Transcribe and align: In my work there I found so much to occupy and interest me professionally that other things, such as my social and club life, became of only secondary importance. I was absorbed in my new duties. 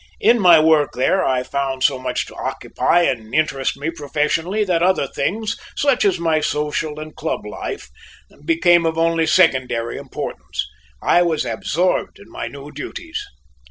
In 0.19 0.39
my 0.39 0.59
work 0.59 0.93
there 0.93 1.23
I 1.23 1.43
found 1.43 1.83
so 1.83 1.99
much 1.99 2.25
to 2.25 2.33
occupy 2.35 3.03
and 3.03 3.35
interest 3.35 3.77
me 3.77 3.91
professionally 3.91 4.63
that 4.63 4.81
other 4.81 5.05
things, 5.05 5.57
such 5.77 6.05
as 6.05 6.17
my 6.17 6.39
social 6.39 6.99
and 6.99 7.15
club 7.15 7.45
life, 7.45 7.87
became 8.43 8.87
of 8.87 8.97
only 8.97 9.27
secondary 9.27 9.99
importance. 9.99 10.65
I 11.03 11.21
was 11.21 11.45
absorbed 11.45 12.17
in 12.17 12.31
my 12.31 12.47
new 12.47 12.71
duties. 12.71 13.23